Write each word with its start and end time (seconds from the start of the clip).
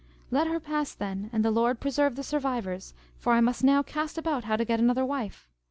Let 0.31 0.47
her 0.47 0.59
pass 0.59 0.95
then, 0.95 1.29
and 1.31 1.45
the 1.45 1.51
Lord 1.51 1.79
preserve 1.79 2.15
the 2.15 2.23
survivors; 2.23 2.95
for 3.19 3.33
I 3.33 3.39
must 3.39 3.63
now 3.63 3.83
cast 3.83 4.17
about 4.17 4.45
how 4.45 4.55
to 4.55 4.65
get 4.65 4.79
another 4.79 5.05
wife. 5.05 5.47